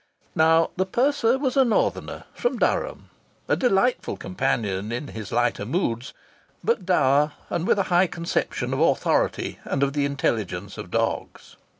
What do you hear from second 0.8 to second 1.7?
purser was a